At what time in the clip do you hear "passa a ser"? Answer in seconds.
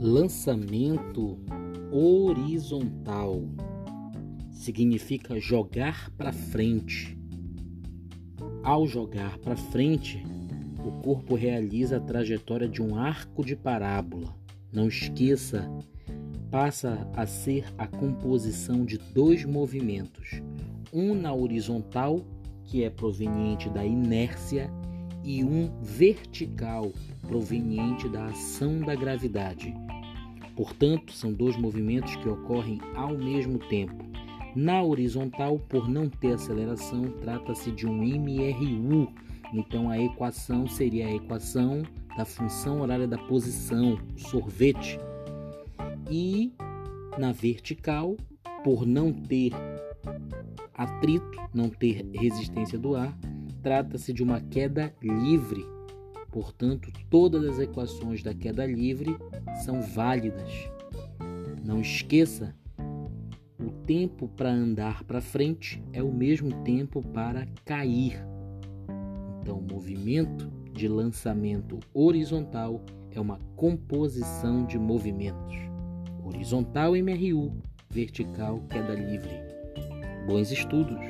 16.48-17.64